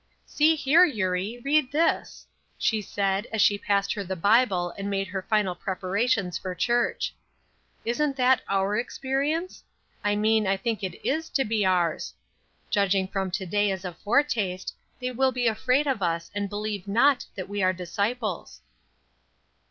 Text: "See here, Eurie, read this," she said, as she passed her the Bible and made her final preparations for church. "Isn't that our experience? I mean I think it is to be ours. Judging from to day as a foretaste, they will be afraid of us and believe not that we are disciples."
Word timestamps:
"See 0.25 0.55
here, 0.55 0.83
Eurie, 0.83 1.39
read 1.45 1.71
this," 1.71 2.25
she 2.57 2.81
said, 2.81 3.27
as 3.31 3.39
she 3.39 3.59
passed 3.59 3.93
her 3.93 4.03
the 4.03 4.15
Bible 4.15 4.71
and 4.75 4.89
made 4.89 5.07
her 5.09 5.21
final 5.21 5.53
preparations 5.53 6.39
for 6.39 6.55
church. 6.55 7.13
"Isn't 7.85 8.15
that 8.15 8.41
our 8.49 8.75
experience? 8.77 9.63
I 10.03 10.15
mean 10.15 10.47
I 10.47 10.57
think 10.57 10.81
it 10.81 10.99
is 11.07 11.29
to 11.29 11.45
be 11.45 11.63
ours. 11.67 12.15
Judging 12.71 13.07
from 13.09 13.29
to 13.29 13.45
day 13.45 13.69
as 13.69 13.85
a 13.85 13.93
foretaste, 13.93 14.73
they 14.99 15.11
will 15.11 15.31
be 15.31 15.45
afraid 15.45 15.85
of 15.85 16.01
us 16.01 16.31
and 16.33 16.49
believe 16.49 16.87
not 16.87 17.27
that 17.35 17.47
we 17.47 17.61
are 17.61 17.71
disciples." 17.71 18.61